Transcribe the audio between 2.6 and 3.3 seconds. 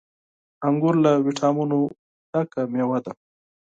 مېوه ده.